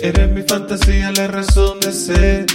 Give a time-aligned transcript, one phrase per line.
[0.00, 2.46] Eres mi fantasía, la razón de ser.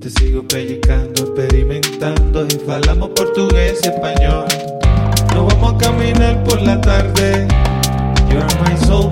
[0.00, 4.46] Te sigo pellicando, experimentando y hablamos portugués y español.
[5.32, 7.46] Nos vamos a caminar por la tarde.
[8.28, 9.05] You're my soul.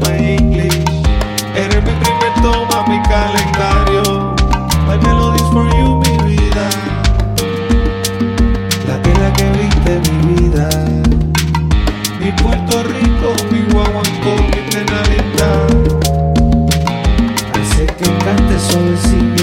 [18.55, 19.34] this all see.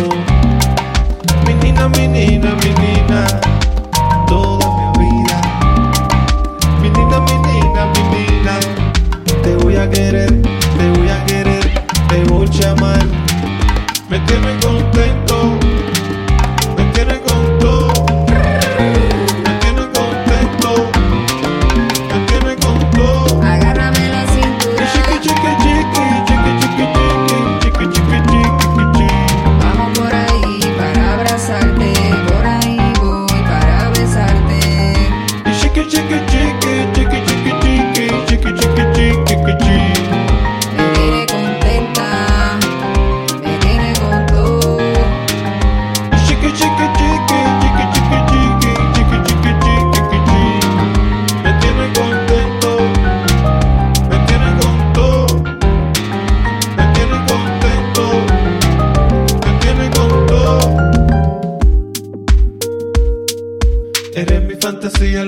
[35.89, 37.20] chicka chicka chicka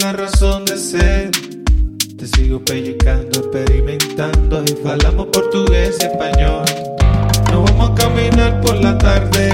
[0.04, 1.32] la razón de ser.
[2.18, 6.66] Te sigo pellizcando, experimentando y falamos portugués y español.
[7.52, 9.53] Nos vamos a caminar por la tarde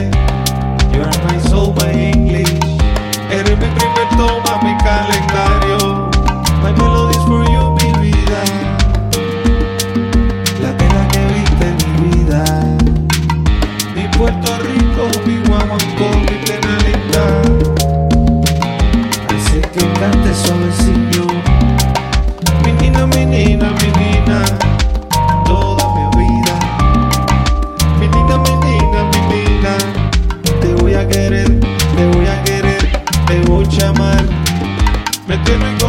[35.30, 35.89] me tienen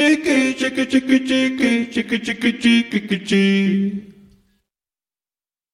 [0.00, 4.09] chicky, chicky, chicky, chicky, chicky, chicky, chicky, chicky.